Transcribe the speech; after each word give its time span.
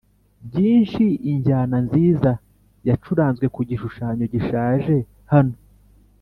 byinshi 0.47 1.03
injyana 1.31 1.77
nziza 1.87 2.31
yacuranzwe 2.87 3.45
ku 3.53 3.59
gishushanyo 3.69 4.23
gishaje- 4.33 4.95
hano 5.33 5.55